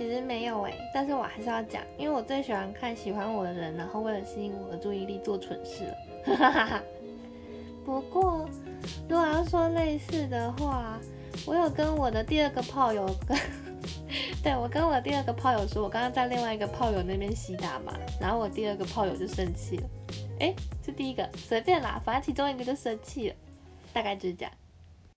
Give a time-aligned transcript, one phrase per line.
[0.00, 6.82] 其实没有哎，但是我还是要讲，因为我最喜欢看喜欢我的人，然后为了吸引我的注意力做蠢事了。
[7.84, 8.48] 不过，
[9.06, 10.98] 如果要说类似的话，
[11.46, 13.38] 我有跟我的第二个炮友跟，
[14.42, 19.82] 对我跟我第二个炮友说，我刚刚在另外一个炮友那边洗打嘛，然后我第二个炮友就生气了。
[20.38, 23.36] 哎，是第一个，随便啦，反正其中一个就生气了，
[23.92, 24.52] 大概就是这样。